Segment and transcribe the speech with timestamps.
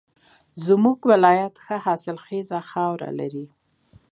[0.65, 3.45] زمونږ ولایت ښه حاصلخیزه خاوره لري